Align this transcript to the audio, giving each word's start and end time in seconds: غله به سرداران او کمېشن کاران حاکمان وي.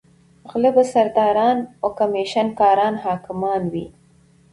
غله 0.49 0.69
به 0.75 0.83
سرداران 0.93 1.57
او 1.83 1.89
کمېشن 1.97 2.47
کاران 2.59 2.95
حاکمان 3.05 3.61
وي. 3.73 3.85